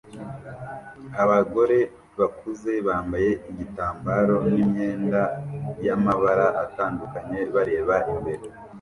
[1.23, 1.77] Abagore
[2.19, 5.21] bakuze bambaye igitambaro n imyenda
[5.85, 8.45] yamabara atandukanye bareba imbere